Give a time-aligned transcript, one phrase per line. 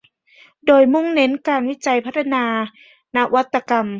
[0.67, 2.45] โดยมุ่งเน้นการวิจัยพัฒนา
[3.15, 3.87] นวัตกรรม